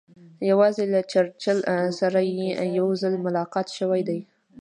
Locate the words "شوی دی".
3.77-4.19